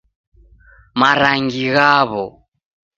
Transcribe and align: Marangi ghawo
Marangi 0.99 1.65
ghawo 1.75 2.25